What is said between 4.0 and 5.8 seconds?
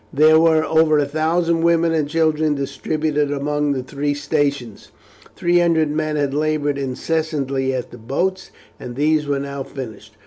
stations. Three